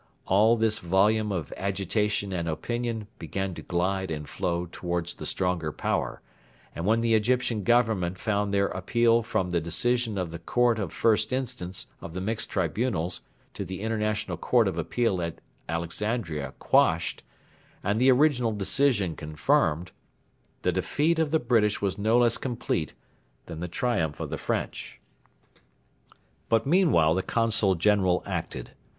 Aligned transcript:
All 0.25 0.57
this 0.57 0.79
volume 0.79 1.31
of 1.31 1.53
agitation 1.55 2.33
and 2.33 2.49
opinion 2.49 3.05
began 3.19 3.53
to 3.53 3.61
glide 3.61 4.09
and 4.09 4.27
flow 4.27 4.65
towards 4.71 5.13
the 5.13 5.27
stronger 5.27 5.71
Power, 5.71 6.23
and 6.73 6.87
when 6.87 7.01
the 7.01 7.13
Egyptian 7.13 7.61
Government 7.63 8.17
found 8.17 8.51
their 8.51 8.69
appeal 8.69 9.21
from 9.21 9.51
the 9.51 9.61
decision 9.61 10.17
of 10.17 10.31
the 10.31 10.39
Court 10.39 10.79
of 10.79 10.91
First 10.91 11.31
Instance 11.31 11.85
of 12.01 12.13
the 12.13 12.19
Mixed 12.19 12.49
Tribunals 12.49 13.21
to 13.53 13.63
the 13.63 13.81
International 13.81 14.37
Court 14.37 14.67
of 14.67 14.75
Appeal 14.79 15.21
at 15.21 15.37
Alexandria 15.69 16.55
quashed, 16.57 17.21
and 17.83 18.01
the 18.01 18.09
original 18.11 18.53
decision 18.53 19.15
confirmed, 19.15 19.91
the 20.63 20.71
defeat 20.71 21.19
of 21.19 21.29
the 21.29 21.37
British 21.37 21.79
was 21.79 21.99
no 21.99 22.17
less 22.17 22.39
complete 22.39 22.95
than 23.45 23.59
the 23.59 23.67
triumph 23.67 24.19
of 24.19 24.31
the 24.31 24.39
French. 24.39 24.99
But 26.49 26.65
meanwhile 26.65 27.13
the 27.13 27.21
Consul 27.21 27.75
General 27.75 28.23
acted. 28.25 28.71